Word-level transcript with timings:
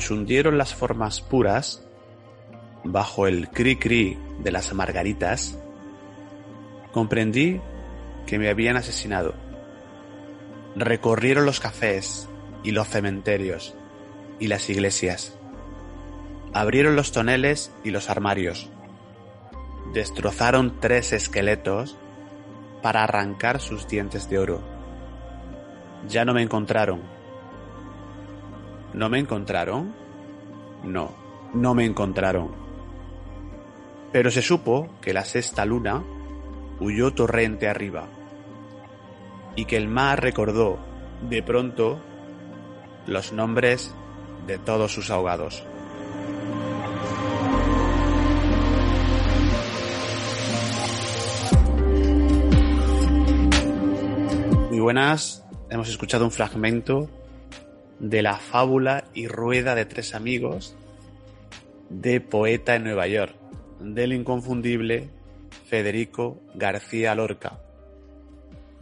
Se 0.00 0.12
hundieron 0.12 0.58
las 0.58 0.74
formas 0.74 1.20
puras, 1.20 1.86
bajo 2.84 3.26
el 3.26 3.48
cri-cri 3.50 4.18
de 4.40 4.52
las 4.52 4.72
margaritas, 4.74 5.58
comprendí 6.92 7.60
que 8.26 8.38
me 8.38 8.50
habían 8.50 8.76
asesinado. 8.76 9.34
Recorrieron 10.76 11.46
los 11.46 11.60
cafés 11.60 12.28
y 12.62 12.72
los 12.72 12.88
cementerios 12.88 13.74
y 14.38 14.48
las 14.48 14.68
iglesias. 14.68 15.38
Abrieron 16.52 16.96
los 16.96 17.12
toneles 17.12 17.72
y 17.84 17.90
los 17.90 18.10
armarios. 18.10 18.70
Destrozaron 19.92 20.80
tres 20.80 21.12
esqueletos 21.12 21.96
para 22.82 23.04
arrancar 23.04 23.60
sus 23.60 23.88
dientes 23.88 24.28
de 24.28 24.38
oro. 24.38 24.60
Ya 26.08 26.24
no 26.24 26.34
me 26.34 26.42
encontraron 26.42 27.13
¿No 28.94 29.08
me 29.08 29.18
encontraron? 29.18 29.92
No, 30.84 31.10
no 31.52 31.74
me 31.74 31.84
encontraron. 31.84 32.52
Pero 34.12 34.30
se 34.30 34.40
supo 34.40 34.88
que 35.00 35.12
la 35.12 35.24
sexta 35.24 35.64
luna 35.64 36.04
huyó 36.78 37.12
torrente 37.12 37.68
arriba 37.68 38.06
y 39.56 39.64
que 39.64 39.76
el 39.76 39.88
mar 39.88 40.22
recordó 40.22 40.78
de 41.28 41.42
pronto 41.42 41.98
los 43.08 43.32
nombres 43.32 43.92
de 44.46 44.58
todos 44.58 44.92
sus 44.92 45.10
ahogados. 45.10 45.64
Muy 54.70 54.78
buenas, 54.78 55.44
hemos 55.68 55.88
escuchado 55.88 56.24
un 56.24 56.30
fragmento 56.30 57.10
de 58.04 58.20
la 58.20 58.36
fábula 58.36 59.04
y 59.14 59.28
rueda 59.28 59.74
de 59.74 59.86
tres 59.86 60.14
amigos 60.14 60.76
de 61.88 62.20
Poeta 62.20 62.76
en 62.76 62.84
Nueva 62.84 63.06
York, 63.06 63.34
del 63.80 64.12
inconfundible 64.12 65.08
Federico 65.66 66.38
García 66.54 67.14
Lorca. 67.14 67.60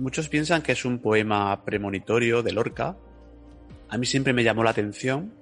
Muchos 0.00 0.28
piensan 0.28 0.62
que 0.62 0.72
es 0.72 0.84
un 0.84 0.98
poema 0.98 1.64
premonitorio 1.64 2.42
de 2.42 2.50
Lorca. 2.50 2.96
A 3.88 3.96
mí 3.96 4.06
siempre 4.06 4.32
me 4.32 4.42
llamó 4.42 4.64
la 4.64 4.70
atención 4.70 5.32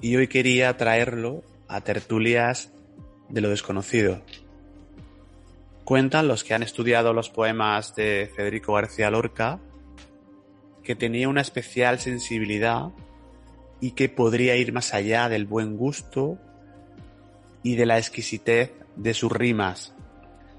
y 0.00 0.16
hoy 0.16 0.26
quería 0.26 0.76
traerlo 0.76 1.44
a 1.68 1.82
tertulias 1.82 2.72
de 3.28 3.42
lo 3.42 3.50
desconocido. 3.50 4.22
Cuentan 5.84 6.26
los 6.26 6.42
que 6.42 6.54
han 6.54 6.64
estudiado 6.64 7.12
los 7.12 7.30
poemas 7.30 7.94
de 7.94 8.28
Federico 8.34 8.72
García 8.72 9.08
Lorca 9.08 9.60
que 10.82 10.94
tenía 10.94 11.28
una 11.28 11.40
especial 11.40 11.98
sensibilidad 11.98 12.90
y 13.80 13.92
que 13.92 14.08
podría 14.08 14.56
ir 14.56 14.72
más 14.72 14.94
allá 14.94 15.28
del 15.28 15.46
buen 15.46 15.76
gusto 15.76 16.38
y 17.62 17.76
de 17.76 17.86
la 17.86 17.98
exquisitez 17.98 18.72
de 18.96 19.14
sus 19.14 19.32
rimas, 19.32 19.94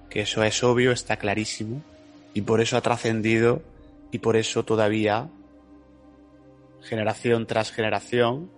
que 0.10 0.22
eso 0.22 0.44
es 0.44 0.64
obvio, 0.64 0.92
está 0.92 1.18
clarísimo, 1.18 1.84
y 2.34 2.42
por 2.42 2.62
eso 2.62 2.78
ha 2.78 2.82
trascendido 2.82 3.62
y 4.12 4.20
por 4.20 4.36
eso 4.36 4.64
todavía, 4.64 5.30
generación 6.82 7.46
tras 7.48 7.72
generación, 7.72 8.52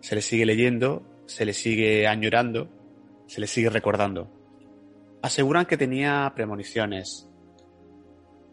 se 0.00 0.14
le 0.14 0.22
sigue 0.22 0.46
leyendo, 0.46 1.02
se 1.26 1.44
le 1.44 1.52
sigue 1.52 2.06
añorando, 2.06 2.68
se 3.26 3.40
le 3.40 3.46
sigue 3.46 3.70
recordando. 3.70 4.30
Aseguran 5.22 5.66
que 5.66 5.76
tenía 5.76 6.32
premoniciones, 6.34 7.27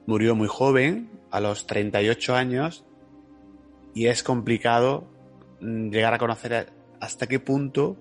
Murió 0.05 0.35
muy 0.35 0.47
joven, 0.47 1.09
a 1.31 1.39
los 1.39 1.67
38 1.67 2.35
años, 2.35 2.85
y 3.93 4.07
es 4.07 4.23
complicado 4.23 5.07
mm, 5.61 5.89
llegar 5.89 6.13
a 6.13 6.17
conocer 6.17 6.71
hasta 6.99 7.27
qué 7.27 7.39
punto 7.39 7.97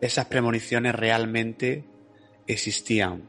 esas 0.00 0.26
premoniciones 0.26 0.94
realmente 0.94 1.84
existían. 2.46 3.22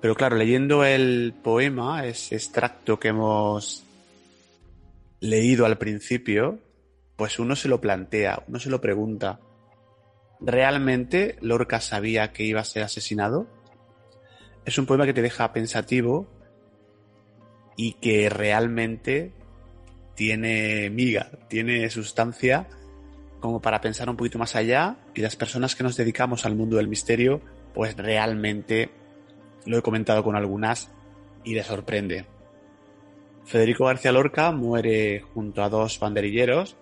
Pero 0.00 0.14
claro, 0.14 0.36
leyendo 0.36 0.84
el 0.84 1.34
poema, 1.42 2.06
ese 2.06 2.34
extracto 2.34 2.98
que 2.98 3.08
hemos 3.08 3.84
leído 5.20 5.66
al 5.66 5.78
principio, 5.78 6.58
pues 7.16 7.38
uno 7.38 7.54
se 7.54 7.68
lo 7.68 7.80
plantea, 7.80 8.42
uno 8.46 8.58
se 8.58 8.70
lo 8.70 8.80
pregunta. 8.80 9.40
¿Realmente 10.40 11.36
Lorca 11.42 11.80
sabía 11.80 12.32
que 12.32 12.44
iba 12.44 12.60
a 12.60 12.64
ser 12.64 12.82
asesinado? 12.82 13.46
Es 14.64 14.78
un 14.78 14.86
poema 14.86 15.04
que 15.04 15.12
te 15.12 15.20
deja 15.20 15.52
pensativo 15.52 16.39
y 17.76 17.94
que 17.94 18.28
realmente 18.28 19.32
tiene 20.14 20.90
miga, 20.90 21.30
tiene 21.48 21.88
sustancia 21.90 22.68
como 23.40 23.60
para 23.62 23.80
pensar 23.80 24.10
un 24.10 24.16
poquito 24.16 24.38
más 24.38 24.54
allá 24.54 24.98
y 25.14 25.22
las 25.22 25.36
personas 25.36 25.74
que 25.74 25.82
nos 25.82 25.96
dedicamos 25.96 26.44
al 26.44 26.54
mundo 26.54 26.76
del 26.76 26.88
misterio, 26.88 27.40
pues 27.74 27.96
realmente 27.96 28.90
lo 29.64 29.78
he 29.78 29.82
comentado 29.82 30.22
con 30.22 30.36
algunas 30.36 30.90
y 31.42 31.54
les 31.54 31.66
sorprende. 31.66 32.26
Federico 33.44 33.86
García 33.86 34.12
Lorca 34.12 34.52
muere 34.52 35.20
junto 35.20 35.62
a 35.62 35.70
dos 35.70 35.98
banderilleros, 35.98 36.76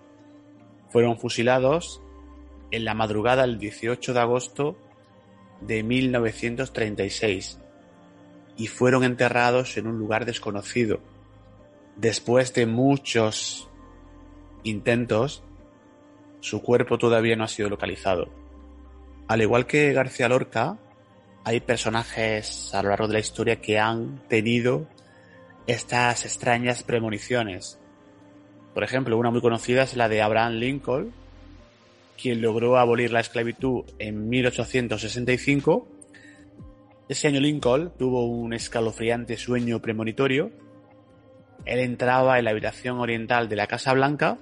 fueron 0.89 1.17
fusilados 1.17 2.01
en 2.71 2.83
la 2.83 2.93
madrugada 2.93 3.43
del 3.43 3.57
18 3.57 4.13
de 4.13 4.19
agosto 4.19 4.77
de 5.61 5.81
1936 5.81 7.59
y 8.59 8.67
fueron 8.67 9.05
enterrados 9.05 9.77
en 9.77 9.87
un 9.87 9.97
lugar 9.97 10.25
desconocido. 10.25 10.99
Después 11.95 12.53
de 12.53 12.65
muchos 12.65 13.69
intentos, 14.63 15.41
su 16.41 16.61
cuerpo 16.61 16.97
todavía 16.97 17.37
no 17.37 17.45
ha 17.45 17.47
sido 17.47 17.69
localizado. 17.69 18.27
Al 19.29 19.41
igual 19.41 19.65
que 19.65 19.93
García 19.93 20.27
Lorca, 20.27 20.77
hay 21.45 21.61
personajes 21.61 22.73
a 22.75 22.83
lo 22.83 22.89
largo 22.89 23.07
de 23.07 23.13
la 23.13 23.19
historia 23.19 23.61
que 23.61 23.79
han 23.79 24.27
tenido 24.27 24.87
estas 25.65 26.25
extrañas 26.25 26.83
premoniciones. 26.83 27.79
Por 28.73 28.83
ejemplo, 28.83 29.17
una 29.17 29.31
muy 29.31 29.39
conocida 29.39 29.83
es 29.83 29.95
la 29.95 30.09
de 30.09 30.21
Abraham 30.21 30.55
Lincoln, 30.55 31.13
quien 32.21 32.41
logró 32.41 32.77
abolir 32.77 33.13
la 33.13 33.21
esclavitud 33.21 33.85
en 33.99 34.27
1865 34.27 35.87
ese 37.09 37.27
año 37.27 37.39
Lincoln 37.39 37.91
tuvo 37.97 38.27
un 38.27 38.53
escalofriante 38.53 39.35
sueño 39.35 39.81
premonitorio. 39.81 40.51
Él 41.65 41.79
entraba 41.79 42.37
en 42.37 42.45
la 42.45 42.51
habitación 42.51 42.99
oriental 42.99 43.49
de 43.49 43.55
la 43.55 43.65
Casa 43.65 43.93
Blanca, 43.93 44.37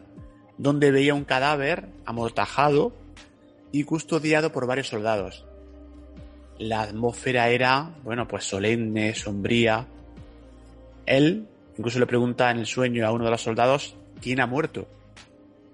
donde 0.58 0.92
veía 0.92 1.14
un 1.14 1.24
cadáver 1.24 1.88
amortajado 2.06 2.92
y 3.72 3.86
custodiado 3.86 4.52
por 4.52 4.68
varios 4.68 4.90
soldados. 4.90 5.46
La 6.60 6.82
atmósfera 6.82 7.50
era, 7.50 7.96
bueno, 8.04 8.28
pues 8.28 8.44
solemne, 8.44 9.16
sombría. 9.16 9.88
Él 11.06 11.48
incluso 11.78 12.00
le 12.00 12.08
pregunta 12.08 12.52
en 12.52 12.58
el 12.58 12.66
sueño 12.66 13.08
a 13.08 13.12
uno 13.12 13.24
de 13.24 13.32
los 13.32 13.42
soldados 13.42 13.96
quién 14.22 14.42
ha 14.42 14.46
muerto. 14.46 14.90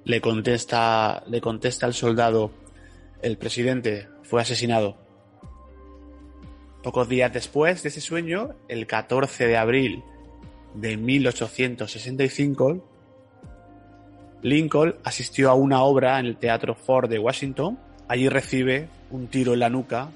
Le 0.05 0.21
contesta, 0.21 1.23
le 1.25 1.41
contesta 1.41 1.87
el 1.87 1.95
soldado, 1.95 2.51
el 3.23 3.37
presidente 3.37 4.09
fue 4.21 4.41
asesinado. 4.41 5.02
Pocos 6.83 7.07
días 7.07 7.31
después 7.31 7.81
de 7.81 7.88
ese 7.88 8.01
sueño, 8.01 8.56
el 8.68 8.85
14 8.88 9.47
de 9.47 9.56
abril 9.56 10.03
de 10.74 10.97
1865, 10.97 12.83
Lincoln 14.41 14.95
asistió 15.06 15.50
a 15.50 15.53
una 15.53 15.81
obra 15.83 16.19
en 16.19 16.25
el 16.25 16.35
Teatro 16.35 16.75
Ford 16.75 17.09
de 17.09 17.19
Washington. 17.19 17.80
Allí 18.09 18.27
recibe 18.27 18.89
un 19.12 19.27
tiro 19.27 19.53
en 19.53 19.62
la 19.62 19.69
nuca 19.69 20.09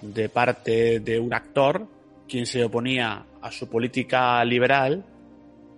de 0.00 0.30
parte 0.30 1.00
de 1.00 1.20
un 1.20 1.34
actor 1.34 1.86
quien 2.26 2.46
se 2.46 2.64
oponía 2.64 3.26
a 3.42 3.50
su 3.50 3.68
política 3.68 4.42
liberal, 4.46 5.04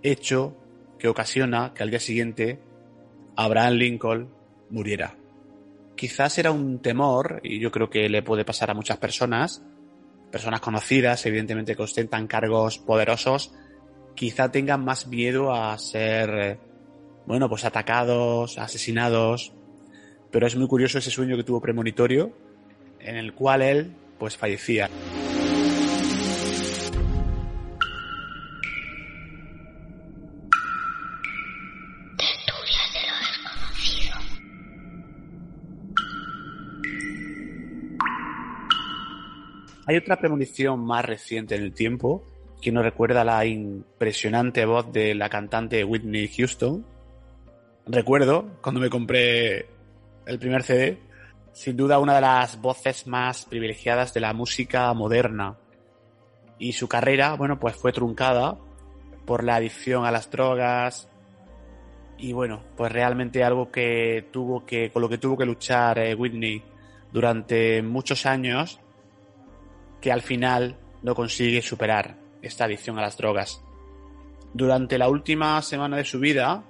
hecho 0.00 0.55
que 0.97 1.09
ocasiona 1.09 1.73
que 1.75 1.83
al 1.83 1.91
día 1.91 1.99
siguiente 1.99 2.61
Abraham 3.35 3.75
Lincoln 3.75 4.29
muriera. 4.71 5.17
Quizás 5.97 6.38
era 6.38 6.53
un 6.53 6.79
temor, 6.79 7.41
y 7.43 7.59
yo 7.59 7.73
creo 7.73 7.91
que 7.91 8.09
le 8.09 8.23
puede 8.23 8.44
pasar 8.44 8.71
a 8.71 8.75
muchas 8.75 8.99
personas, 8.99 9.62
personas 10.31 10.61
conocidas, 10.61 11.25
evidentemente 11.27 11.75
que 11.77 11.82
ostentan 11.82 12.27
cargos 12.27 12.79
poderosos, 12.79 13.53
quizá 14.15 14.50
tengan 14.50 14.85
más 14.85 15.06
miedo 15.06 15.55
a 15.55 15.77
ser, 15.79 16.59
bueno, 17.27 17.49
pues 17.49 17.65
atacados, 17.65 18.59
asesinados. 18.59 19.53
Pero 20.31 20.47
es 20.47 20.56
muy 20.56 20.69
curioso 20.69 20.99
ese 20.99 21.11
sueño 21.11 21.37
que 21.37 21.44
tuvo 21.44 21.61
premonitorio, 21.61 22.32
en 23.00 23.17
el 23.17 23.35
cual 23.35 23.62
él, 23.62 23.93
pues 24.19 24.37
fallecía. 24.37 24.88
Hay 39.87 39.97
otra 39.97 40.19
premonición 40.19 40.85
más 40.85 41.05
reciente 41.05 41.55
en 41.55 41.62
el 41.62 41.73
tiempo 41.73 42.25
que 42.61 42.71
nos 42.71 42.85
recuerda 42.85 43.25
la 43.25 43.44
impresionante 43.47 44.65
voz 44.67 44.93
de 44.93 45.15
la 45.15 45.29
cantante 45.29 45.82
Whitney 45.85 46.29
Houston. 46.29 46.85
Recuerdo 47.87 48.59
cuando 48.61 48.81
me 48.81 48.91
compré 48.91 49.67
el 50.27 50.38
primer 50.38 50.62
CD, 50.62 50.99
sin 51.53 51.77
duda 51.77 51.99
una 51.99 52.15
de 52.15 52.21
las 52.21 52.61
voces 52.61 53.06
más 53.06 53.47
privilegiadas 53.47 54.12
de 54.12 54.21
la 54.21 54.35
música 54.35 54.93
moderna. 54.93 55.56
Y 56.59 56.73
su 56.73 56.87
carrera, 56.87 57.35
bueno, 57.35 57.59
pues 57.59 57.75
fue 57.75 57.93
truncada 57.93 58.59
por 59.25 59.44
la 59.44 59.56
adicción 59.56 60.05
a 60.05 60.11
las 60.11 60.31
drogas. 60.31 61.09
Y 62.19 62.35
bueno, 62.35 62.62
pues 62.76 62.93
realmente 62.93 63.43
algo 63.43 63.73
que 63.73 64.26
tuvo 64.31 64.67
que, 64.67 64.91
con 64.91 65.00
lo 65.00 65.09
que 65.09 65.17
tuvo 65.17 65.38
que 65.38 65.47
luchar 65.47 65.99
eh, 65.99 66.15
Whitney 66.15 66.62
durante 67.12 67.81
muchos 67.83 68.26
años, 68.26 68.79
que 70.00 70.12
al 70.12 70.23
final 70.23 70.76
no 71.02 71.14
consigue 71.14 71.62
superar 71.62 72.17
esta 72.43 72.64
adicción 72.64 72.99
a 72.99 73.02
las 73.02 73.17
drogas. 73.17 73.62
Durante 74.52 74.99
la 74.99 75.08
última 75.08 75.61
semana 75.62 75.97
de 75.97 76.05
su 76.05 76.19
vida, 76.19 76.64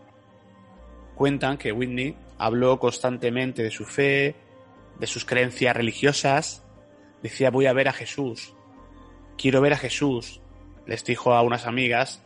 cuentan 1.14 1.56
que 1.56 1.72
Whitney 1.72 2.16
habló 2.38 2.78
constantemente 2.78 3.62
de 3.62 3.70
su 3.70 3.84
fe, 3.84 4.36
de 4.98 5.06
sus 5.06 5.24
creencias 5.24 5.76
religiosas. 5.76 6.64
Decía, 7.22 7.50
voy 7.50 7.66
a 7.66 7.72
ver 7.72 7.88
a 7.88 7.92
Jesús. 7.92 8.54
Quiero 9.36 9.60
ver 9.60 9.72
a 9.72 9.78
Jesús, 9.78 10.40
les 10.86 11.04
dijo 11.04 11.32
a 11.32 11.42
unas 11.42 11.66
amigas 11.66 12.22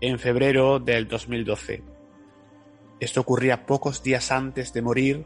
en 0.00 0.18
febrero 0.18 0.78
del 0.78 1.06
2012. 1.06 1.82
Esto 2.98 3.20
ocurría 3.20 3.66
pocos 3.66 4.02
días 4.02 4.30
antes 4.32 4.72
de 4.72 4.82
morir 4.82 5.24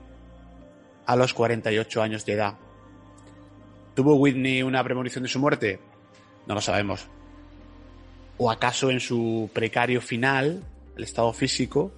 a 1.06 1.16
los 1.16 1.34
48 1.34 2.02
años 2.02 2.24
de 2.24 2.32
edad. 2.34 2.58
¿Tuvo 3.94 4.16
Whitney 4.16 4.62
una 4.62 4.82
premonición 4.82 5.22
de 5.22 5.28
su 5.28 5.38
muerte? 5.38 5.78
No 6.46 6.54
lo 6.54 6.60
sabemos 6.60 7.08
o 8.36 8.50
acaso 8.50 8.90
en 8.90 9.00
su 9.00 9.50
precario 9.52 10.00
final, 10.00 10.62
el 10.96 11.04
estado 11.04 11.32
físico, 11.32 11.92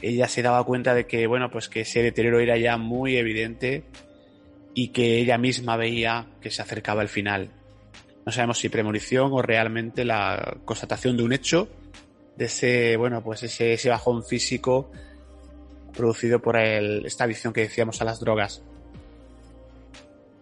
ella 0.00 0.28
se 0.28 0.42
daba 0.42 0.64
cuenta 0.64 0.94
de 0.94 1.06
que, 1.06 1.26
bueno, 1.26 1.50
pues 1.50 1.68
que 1.68 1.80
ese 1.80 2.02
deterioro 2.02 2.40
era 2.40 2.56
ya 2.56 2.76
muy 2.76 3.16
evidente 3.16 3.84
y 4.74 4.88
que 4.88 5.18
ella 5.18 5.38
misma 5.38 5.76
veía 5.76 6.26
que 6.40 6.50
se 6.50 6.62
acercaba 6.62 7.02
el 7.02 7.08
final. 7.08 7.50
No 8.24 8.32
sabemos 8.32 8.58
si 8.58 8.68
premonición 8.68 9.30
o 9.32 9.42
realmente 9.42 10.04
la 10.04 10.58
constatación 10.64 11.16
de 11.16 11.22
un 11.22 11.32
hecho, 11.32 11.68
de 12.36 12.44
ese, 12.44 12.96
bueno, 12.96 13.22
pues 13.22 13.42
ese, 13.42 13.72
ese 13.72 13.88
bajón 13.88 14.24
físico 14.24 14.90
producido 15.94 16.40
por 16.40 16.56
esta 16.56 17.24
adicción 17.24 17.52
que 17.52 17.62
decíamos 17.62 18.00
a 18.00 18.04
las 18.04 18.20
drogas. 18.20 18.62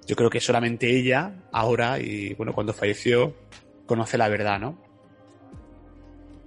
Yo 0.06 0.14
creo 0.14 0.30
que 0.30 0.40
solamente 0.40 0.88
ella, 0.96 1.32
ahora, 1.52 1.98
y 1.98 2.34
bueno, 2.34 2.52
cuando 2.52 2.72
falleció, 2.72 3.34
conoce 3.86 4.16
la 4.16 4.28
verdad, 4.28 4.60
¿no? 4.60 4.78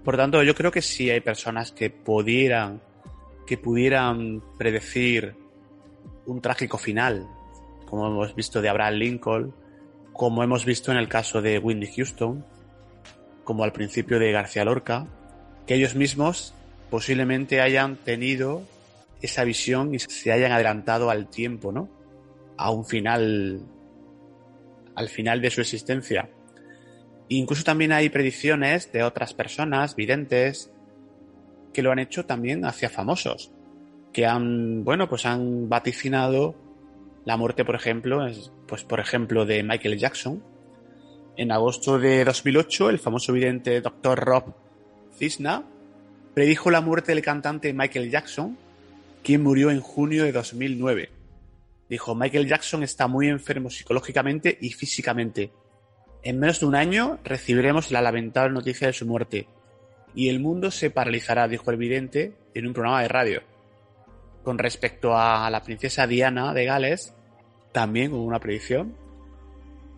Por 0.03 0.15
tanto, 0.15 0.41
yo 0.43 0.55
creo 0.55 0.71
que 0.71 0.81
sí 0.81 1.09
hay 1.09 1.19
personas 1.19 1.71
que 1.71 1.89
pudieran, 1.89 2.81
que 3.45 3.57
pudieran 3.57 4.41
predecir 4.57 5.35
un 6.25 6.41
trágico 6.41 6.77
final, 6.77 7.27
como 7.85 8.07
hemos 8.07 8.33
visto 8.33 8.61
de 8.61 8.69
Abraham 8.69 8.93
Lincoln, 8.93 9.53
como 10.13 10.41
hemos 10.43 10.63
visto 10.63 10.91
en 10.91 10.97
el 10.97 11.09
caso 11.09 11.41
de 11.41 11.59
Whitney 11.59 11.91
Houston, 11.95 12.45
como 13.43 13.63
al 13.63 13.73
principio 13.73 14.19
de 14.19 14.31
García 14.31 14.63
Lorca, 14.63 15.07
que 15.65 15.75
ellos 15.75 15.95
mismos 15.95 16.53
posiblemente 16.89 17.61
hayan 17.61 17.97
tenido 17.97 18.63
esa 19.21 19.43
visión 19.43 19.93
y 19.93 19.99
se 19.99 20.31
hayan 20.31 20.51
adelantado 20.51 21.09
al 21.09 21.29
tiempo, 21.29 21.71
¿no? 21.71 21.89
A 22.61 22.71
un 22.71 22.83
final, 22.85 23.61
al 24.93 25.07
final 25.07 25.41
de 25.41 25.49
su 25.49 25.61
existencia. 25.61 26.29
Incluso 27.29 27.63
también 27.63 27.93
hay 27.93 28.09
predicciones 28.09 28.91
de 28.91 29.03
otras 29.03 29.33
personas, 29.33 29.95
videntes, 29.95 30.69
que 31.71 31.81
lo 31.81 31.91
han 31.91 31.99
hecho 31.99 32.25
también 32.25 32.65
hacia 32.65 32.89
famosos, 32.89 33.53
que 34.11 34.25
han, 34.25 34.83
bueno, 34.83 35.07
pues 35.07 35.25
han 35.25 35.69
vaticinado 35.69 36.55
la 37.23 37.37
muerte, 37.37 37.63
por 37.63 37.75
ejemplo, 37.75 38.27
pues 38.67 38.83
por 38.83 38.99
ejemplo, 38.99 39.45
de 39.45 39.63
Michael 39.63 39.97
Jackson. 39.97 40.43
En 41.37 41.53
agosto 41.53 41.97
de 41.97 42.25
2008, 42.25 42.89
el 42.89 42.99
famoso 42.99 43.31
vidente 43.31 43.79
Dr. 43.79 44.19
Rob 44.19 44.53
Cisna 45.13 45.63
predijo 46.33 46.71
la 46.71 46.81
muerte 46.81 47.13
del 47.13 47.23
cantante 47.23 47.71
Michael 47.71 48.11
Jackson, 48.11 48.57
quien 49.23 49.43
murió 49.43 49.71
en 49.71 49.79
junio 49.79 50.25
de 50.25 50.33
2009. 50.33 51.18
Dijo, 51.89 52.15
Michael 52.15 52.47
Jackson 52.47 52.83
está 52.83 53.07
muy 53.07 53.27
enfermo 53.27 53.69
psicológicamente 53.69 54.57
y 54.61 54.69
físicamente 54.71 55.51
en 56.21 56.39
menos 56.39 56.59
de 56.59 56.65
un 56.65 56.75
año 56.75 57.19
recibiremos 57.23 57.91
la 57.91 58.01
lamentable 58.01 58.53
noticia 58.53 58.87
de 58.87 58.93
su 58.93 59.05
muerte 59.05 59.47
y 60.13 60.27
el 60.29 60.39
mundo 60.39 60.69
se 60.69 60.89
paralizará, 60.89 61.47
dijo 61.47 61.71
el 61.71 61.77
vidente 61.77 62.33
en 62.53 62.67
un 62.67 62.73
programa 62.73 63.01
de 63.01 63.07
radio. 63.07 63.41
Con 64.43 64.57
respecto 64.57 65.15
a 65.15 65.49
la 65.49 65.63
princesa 65.63 66.07
Diana 66.07 66.53
de 66.53 66.65
Gales, 66.65 67.13
también 67.71 68.13
hubo 68.13 68.23
una 68.23 68.39
predicción. 68.39 68.95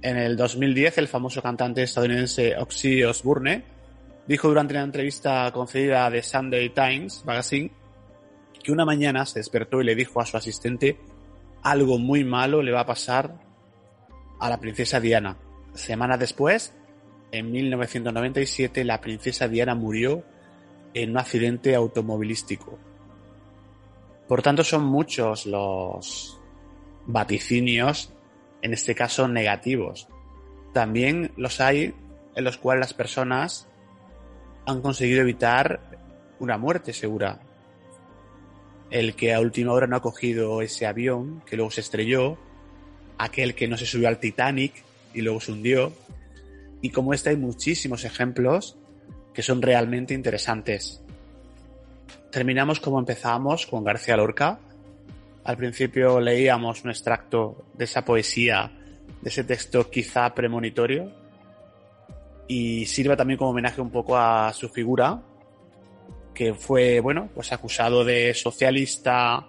En 0.02 0.18
el 0.18 0.36
2010, 0.36 1.00
el 1.00 1.08
famoso 1.08 1.42
cantante 1.42 1.84
estadounidense 1.84 2.56
Oxy 2.58 3.04
Osbourne 3.04 3.64
dijo 4.28 4.48
durante 4.48 4.74
una 4.74 4.84
entrevista 4.84 5.50
concedida 5.52 6.10
de 6.10 6.22
Sunday 6.22 6.70
Times 6.70 7.24
Magazine 7.26 7.72
que 8.62 8.72
una 8.72 8.86
mañana 8.86 9.26
se 9.26 9.40
despertó 9.40 9.82
y 9.82 9.86
le 9.86 9.96
dijo 9.96 10.22
a 10.22 10.26
su 10.26 10.38
asistente 10.38 11.00
algo 11.64 11.98
muy 11.98 12.24
malo 12.24 12.62
le 12.62 12.72
va 12.72 12.82
a 12.82 12.86
pasar 12.86 13.36
a 14.40 14.50
la 14.50 14.60
princesa 14.60 15.00
Diana 15.00 15.38
Semanas 15.74 16.20
después, 16.20 16.74
en 17.32 17.52
1997, 17.52 18.84
la 18.84 19.00
princesa 19.00 19.48
Diana 19.48 19.74
murió 19.74 20.24
en 20.94 21.12
un 21.12 21.18
accidente 21.18 21.76
automovilístico. 21.76 22.78
Por 24.28 24.42
tanto, 24.42 24.64
son 24.64 24.84
muchos 24.84 25.46
los 25.46 26.40
vaticinios, 27.06 28.14
en 28.62 28.74
este 28.74 28.96
caso 28.96 29.28
negativos. 29.30 30.10
También 30.74 31.32
los 31.38 31.62
hay 31.62 31.94
en 32.36 32.44
los 32.44 32.58
cuales 32.58 32.82
las 32.82 32.94
personas 32.94 33.70
han 34.66 34.82
conseguido 34.82 35.22
evitar 35.22 35.80
una 36.40 36.58
muerte 36.58 36.92
segura. 36.92 37.40
El 38.92 39.16
que 39.16 39.34
a 39.34 39.40
última 39.40 39.72
hora 39.72 39.88
no 39.88 39.96
ha 39.96 40.02
cogido 40.02 40.62
ese 40.62 40.86
avión 40.86 41.42
que 41.46 41.56
luego 41.56 41.72
se 41.72 41.82
estrelló, 41.82 42.38
aquel 43.18 43.56
que 43.56 43.68
no 43.68 43.78
se 43.78 43.86
subió 43.86 44.08
al 44.08 44.20
Titanic, 44.20 44.84
y 45.14 45.22
luego 45.22 45.40
se 45.40 45.52
hundió. 45.52 45.94
Y 46.82 46.90
como 46.90 47.14
este 47.14 47.30
hay 47.30 47.38
muchísimos 47.38 48.04
ejemplos 48.04 48.78
que 49.34 49.44
son 49.44 49.62
realmente 49.62 50.14
interesantes. 50.14 51.02
Terminamos 52.32 52.80
como 52.80 53.00
empezamos 53.00 53.66
con 53.66 53.84
García 53.84 54.18
Lorca. 54.18 54.60
Al 55.44 55.58
principio 55.58 56.20
leíamos 56.20 56.84
un 56.84 56.92
extracto 56.92 57.66
de 57.74 57.86
esa 57.86 58.06
poesía, 58.06 58.72
de 59.22 59.30
ese 59.30 59.44
texto 59.44 59.90
quizá 59.90 60.34
premonitorio, 60.34 61.12
y 62.48 62.86
sirve 62.86 63.16
también 63.16 63.38
como 63.38 63.52
homenaje 63.52 63.82
un 63.82 63.92
poco 63.92 64.18
a 64.18 64.52
su 64.54 64.70
figura, 64.70 65.22
que 66.34 66.54
fue, 66.54 67.00
bueno, 67.00 67.30
pues 67.34 67.52
acusado 67.52 68.04
de 68.04 68.34
socialista, 68.34 69.48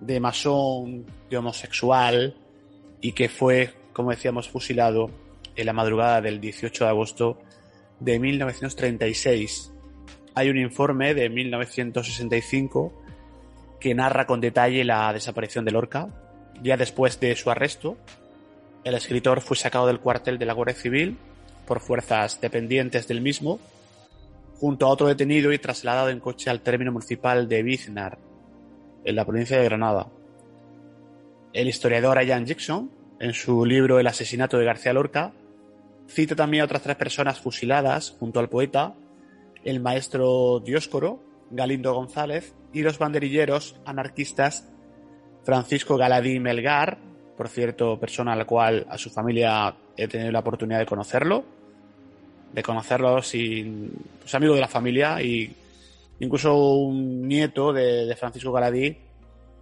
de 0.00 0.20
masón, 0.20 1.06
de 1.28 1.36
homosexual, 1.36 2.36
y 3.00 3.12
que 3.12 3.28
fue 3.28 3.74
como 3.92 4.10
decíamos, 4.10 4.48
fusilado 4.48 5.10
en 5.56 5.66
la 5.66 5.72
madrugada 5.72 6.20
del 6.20 6.40
18 6.40 6.84
de 6.84 6.90
agosto 6.90 7.38
de 7.98 8.18
1936. 8.18 9.72
Hay 10.34 10.48
un 10.48 10.58
informe 10.58 11.14
de 11.14 11.28
1965 11.28 12.92
que 13.78 13.94
narra 13.94 14.26
con 14.26 14.40
detalle 14.40 14.84
la 14.84 15.12
desaparición 15.12 15.64
de 15.64 15.72
Lorca. 15.72 16.08
Ya 16.62 16.76
después 16.76 17.18
de 17.20 17.34
su 17.36 17.50
arresto, 17.50 17.96
el 18.84 18.94
escritor 18.94 19.40
fue 19.40 19.56
sacado 19.56 19.86
del 19.86 20.00
cuartel 20.00 20.38
de 20.38 20.46
la 20.46 20.52
Guardia 20.52 20.74
Civil 20.74 21.18
por 21.66 21.80
fuerzas 21.80 22.40
dependientes 22.40 23.06
del 23.06 23.20
mismo, 23.20 23.60
junto 24.60 24.84
a 24.84 24.90
otro 24.90 25.08
detenido 25.08 25.54
y 25.54 25.58
trasladado 25.58 26.10
en 26.10 26.20
coche 26.20 26.50
al 26.50 26.60
término 26.60 26.92
municipal 26.92 27.48
de 27.48 27.62
Biznar, 27.62 28.18
en 29.04 29.16
la 29.16 29.24
provincia 29.24 29.58
de 29.58 29.64
Granada. 29.64 30.08
El 31.54 31.66
historiador 31.66 32.22
Ian 32.22 32.44
Jackson, 32.44 32.90
en 33.20 33.32
su 33.32 33.64
libro 33.64 33.98
El 33.98 34.06
asesinato 34.06 34.58
de 34.58 34.66
García 34.66 34.92
Lorca, 34.92 35.32
cita 36.08 36.36
también 36.36 36.60
a 36.60 36.64
otras 36.66 36.82
tres 36.82 36.96
personas 36.96 37.40
fusiladas 37.40 38.14
junto 38.20 38.38
al 38.38 38.50
poeta, 38.50 38.94
el 39.64 39.80
maestro 39.80 40.60
Dioscoro, 40.60 41.22
Galindo 41.50 41.94
González 41.94 42.54
y 42.74 42.82
los 42.82 42.98
banderilleros 42.98 43.80
anarquistas 43.86 44.68
Francisco 45.42 45.96
Galadí 45.96 46.38
Melgar, 46.38 46.98
por 47.34 47.48
cierto, 47.48 47.98
persona 47.98 48.34
a 48.34 48.36
la 48.36 48.44
cual 48.44 48.86
a 48.90 48.98
su 48.98 49.08
familia 49.08 49.74
he 49.96 50.06
tenido 50.06 50.30
la 50.30 50.40
oportunidad 50.40 50.80
de 50.80 50.86
conocerlo, 50.86 51.44
de 52.52 52.62
conocerlo 52.62 53.22
sin 53.22 53.92
pues, 54.20 54.34
amigo 54.34 54.54
de 54.54 54.60
la 54.60 54.68
familia 54.68 55.22
y 55.22 55.54
incluso 56.18 56.54
un 56.54 57.26
nieto 57.26 57.72
de, 57.72 58.14
Francisco 58.16 58.52
Galadí 58.52 58.96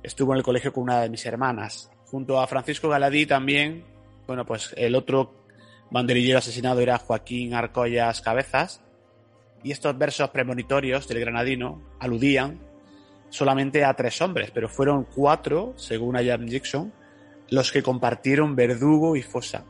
estuvo 0.02 0.33
en 0.33 0.38
el 0.38 0.45
colegio 0.45 0.73
con 0.73 0.85
una 0.85 1.02
de 1.02 1.09
mis 1.09 1.25
hermanas. 1.26 1.90
Junto 2.07 2.40
a 2.40 2.47
Francisco 2.47 2.88
Galadí 2.88 3.26
también, 3.26 3.85
bueno, 4.26 4.45
pues 4.47 4.75
el 4.76 4.95
otro 4.95 5.35
banderillero 5.90 6.38
asesinado 6.38 6.80
era 6.80 6.99
Joaquín 6.99 7.54
Arcollas 7.54 8.21
Cabezas. 8.21 8.80
Y 9.62 9.73
estos 9.73 9.99
versos 9.99 10.30
premonitorios 10.30 11.09
del 11.09 11.21
granadino 11.21 11.83
aludían 11.99 12.61
solamente 13.28 13.85
a 13.85 13.95
tres 13.95 14.21
hombres, 14.23 14.50
pero 14.52 14.68
fueron 14.68 15.04
cuatro, 15.04 15.75
según 15.76 16.16
Ian 16.16 16.47
Jackson, 16.47 16.92
los 17.50 17.73
que 17.73 17.83
compartieron 17.83 18.54
verdugo 18.54 19.16
y 19.16 19.23
fosa. 19.23 19.64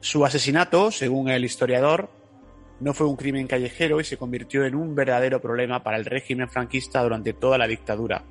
Su 0.00 0.24
asesinato, 0.24 0.90
según 0.90 1.28
el 1.30 1.44
historiador, 1.44 2.10
no 2.80 2.94
fue 2.94 3.06
un 3.06 3.16
crimen 3.16 3.46
callejero 3.46 4.00
y 4.00 4.04
se 4.04 4.16
convirtió 4.16 4.64
en 4.64 4.74
un 4.74 4.94
verdadero 4.94 5.40
problema 5.40 5.82
para 5.82 5.98
el 5.98 6.06
régimen 6.06 6.48
franquista 6.48 7.02
durante 7.02 7.34
toda 7.34 7.58
la 7.58 7.66
dictadura. 7.66 8.24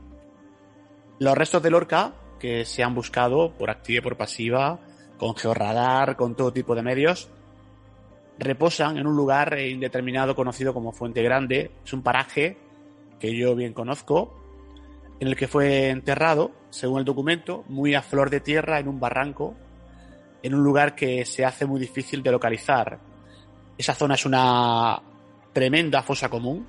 Los 1.19 1.37
restos 1.37 1.61
de 1.61 1.69
Lorca, 1.69 2.13
que 2.39 2.65
se 2.65 2.83
han 2.83 2.95
buscado 2.95 3.53
por 3.57 3.69
activa 3.69 3.99
y 3.99 4.01
por 4.01 4.17
pasiva, 4.17 4.79
con 5.17 5.35
georradar, 5.35 6.15
con 6.15 6.35
todo 6.35 6.51
tipo 6.51 6.73
de 6.73 6.81
medios, 6.81 7.29
reposan 8.39 8.97
en 8.97 9.05
un 9.05 9.15
lugar 9.15 9.59
indeterminado 9.59 10.35
conocido 10.35 10.73
como 10.73 10.93
Fuente 10.93 11.21
Grande. 11.21 11.71
Es 11.85 11.93
un 11.93 12.01
paraje 12.01 12.57
que 13.19 13.37
yo 13.37 13.55
bien 13.55 13.73
conozco, 13.73 14.33
en 15.19 15.27
el 15.27 15.35
que 15.35 15.49
fue 15.49 15.89
enterrado, 15.89 16.51
según 16.69 16.99
el 16.99 17.05
documento, 17.05 17.65
muy 17.67 17.93
a 17.93 18.01
flor 18.01 18.29
de 18.29 18.39
tierra 18.39 18.79
en 18.79 18.87
un 18.87 18.99
barranco, 18.99 19.55
en 20.41 20.55
un 20.55 20.63
lugar 20.63 20.95
que 20.95 21.25
se 21.25 21.43
hace 21.43 21.65
muy 21.65 21.81
difícil 21.81 22.23
de 22.23 22.31
localizar. 22.31 23.08
Esa 23.79 23.95
zona 23.95 24.15
es 24.15 24.25
una 24.25 25.01
tremenda 25.53 26.03
fosa 26.03 26.27
común, 26.27 26.67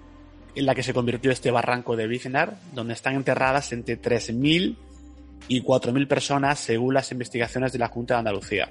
en 0.54 0.64
la 0.64 0.76
que 0.76 0.84
se 0.84 0.94
convirtió 0.94 1.32
este 1.32 1.50
barranco 1.50 1.96
de 1.96 2.06
Biznar, 2.06 2.56
donde 2.72 2.94
están 2.94 3.16
enterradas 3.16 3.72
entre 3.72 4.00
3.000 4.00 4.76
y 5.48 5.60
4.000 5.60 6.06
personas 6.06 6.60
según 6.60 6.94
las 6.94 7.10
investigaciones 7.10 7.72
de 7.72 7.80
la 7.80 7.88
Junta 7.88 8.14
de 8.14 8.18
Andalucía. 8.18 8.70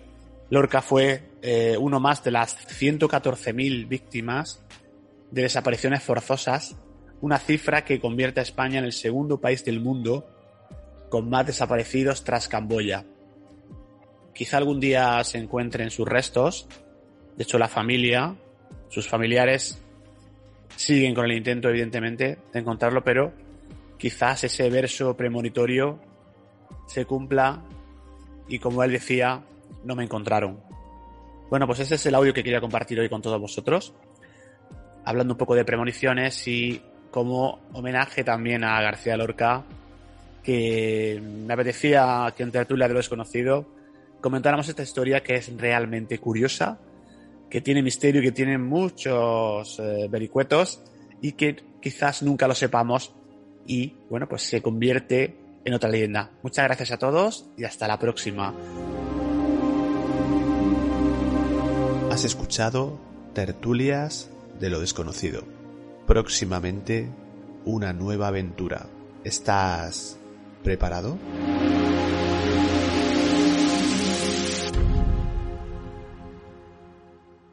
Lorca 0.51 0.81
fue 0.81 1.31
eh, 1.41 1.75
uno 1.77 1.99
más 1.99 2.23
de 2.23 2.31
las 2.31 2.57
114.000 2.79 3.89
víctimas 3.89 4.61
de 5.31 5.41
desapariciones 5.41 6.01
forzosas, 6.01 6.77
una 7.19 7.39
cifra 7.39 7.83
que 7.83 7.99
convierte 7.99 8.39
a 8.39 8.43
España 8.43 8.79
en 8.79 8.85
el 8.85 8.93
segundo 8.93 9.41
país 9.41 9.65
del 9.65 9.81
mundo 9.81 10.25
con 11.09 11.29
más 11.29 11.45
desaparecidos 11.45 12.23
tras 12.23 12.47
Camboya. 12.47 13.03
Quizá 14.33 14.55
algún 14.55 14.79
día 14.79 15.21
se 15.25 15.39
encuentren 15.39 15.91
sus 15.91 16.07
restos, 16.07 16.69
de 17.39 17.43
hecho 17.43 17.57
la 17.57 17.69
familia, 17.69 18.35
sus 18.89 19.07
familiares 19.07 19.81
siguen 20.75 21.15
con 21.15 21.23
el 21.23 21.31
intento, 21.31 21.69
evidentemente, 21.69 22.37
de 22.51 22.59
encontrarlo, 22.59 23.01
pero 23.01 23.31
quizás 23.97 24.43
ese 24.43 24.69
verso 24.69 25.15
premonitorio 25.15 26.01
se 26.85 27.05
cumpla 27.05 27.63
y 28.49 28.59
como 28.59 28.83
él 28.83 28.91
decía, 28.91 29.41
no 29.85 29.95
me 29.95 30.03
encontraron. 30.03 30.59
Bueno, 31.49 31.65
pues 31.65 31.79
ese 31.79 31.95
es 31.95 32.05
el 32.07 32.15
audio 32.15 32.33
que 32.33 32.43
quería 32.43 32.59
compartir 32.59 32.99
hoy 32.99 33.07
con 33.07 33.21
todos 33.21 33.39
vosotros, 33.39 33.93
hablando 35.05 35.35
un 35.35 35.37
poco 35.37 35.55
de 35.55 35.63
premoniciones 35.63 36.45
y 36.45 36.81
como 37.09 37.61
homenaje 37.71 38.25
también 38.25 38.65
a 38.65 38.81
García 38.81 39.15
Lorca, 39.15 39.63
que 40.43 41.21
me 41.23 41.53
apetecía 41.53 42.33
que 42.35 42.43
en 42.43 42.51
tertulia 42.51 42.89
de 42.89 42.95
lo 42.95 42.99
desconocido 42.99 43.65
comentáramos 44.19 44.67
esta 44.67 44.83
historia 44.83 45.23
que 45.23 45.35
es 45.35 45.55
realmente 45.55 46.17
curiosa 46.17 46.79
que 47.49 47.61
tiene 47.61 47.81
misterio, 47.81 48.21
que 48.21 48.31
tiene 48.31 48.57
muchos 48.57 49.79
eh, 49.79 50.07
vericuetos 50.09 50.81
y 51.21 51.33
que 51.33 51.55
quizás 51.81 52.21
nunca 52.23 52.47
lo 52.47 52.55
sepamos 52.55 53.13
y 53.65 53.95
bueno, 54.09 54.27
pues 54.27 54.43
se 54.43 54.61
convierte 54.61 55.35
en 55.65 55.73
otra 55.73 55.89
leyenda. 55.89 56.31
Muchas 56.43 56.65
gracias 56.65 56.91
a 56.91 56.97
todos 56.97 57.49
y 57.57 57.63
hasta 57.63 57.87
la 57.87 57.99
próxima. 57.99 58.53
Has 62.11 62.25
escuchado 62.25 62.99
Tertulias 63.33 64.29
de 64.59 64.69
lo 64.69 64.79
desconocido. 64.79 65.43
Próximamente 66.07 67.09
una 67.65 67.93
nueva 67.93 68.27
aventura. 68.27 68.87
¿Estás 69.23 70.17
preparado? 70.63 71.17